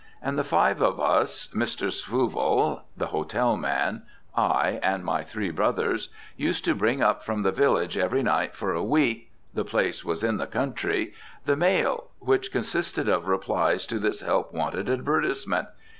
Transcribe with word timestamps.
And 0.19 0.35
the 0.35 0.43
five 0.43 0.81
of 0.81 0.99
us, 0.99 1.49
Mr. 1.55 1.91
Snuvel 1.91 2.81
(the 2.97 3.05
hotel 3.05 3.55
man), 3.55 4.01
I, 4.35 4.79
and 4.81 5.05
my 5.05 5.21
three 5.21 5.51
brothers, 5.51 6.09
used 6.35 6.65
to 6.65 6.73
bring 6.73 7.03
up 7.03 7.23
from 7.23 7.43
the 7.43 7.51
village 7.51 7.99
every 7.99 8.23
night 8.23 8.55
for 8.55 8.73
a 8.73 8.83
week 8.83 9.29
(the 9.53 9.63
place 9.63 10.03
was 10.03 10.23
in 10.23 10.37
the 10.37 10.47
country) 10.47 11.13
the 11.45 11.55
mail, 11.55 12.05
which 12.17 12.51
consisted 12.51 13.07
of 13.07 13.27
replies 13.27 13.85
to 13.85 13.99
this 13.99 14.21
help 14.21 14.51
wanted 14.51 14.89
advertisement. 14.89 15.67